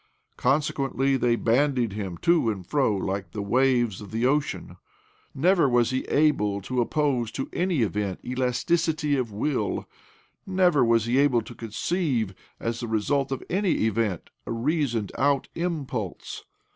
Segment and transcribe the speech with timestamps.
[0.37, 4.77] Consequently they bandied him to and fro like the waves of the ocean.
[5.35, 9.87] Never was he able to oppose to any event elasticity of will;
[10.43, 15.11] never was he able to con ceive, as the result of any event, a reasoned
[15.19, 16.45] out impulse.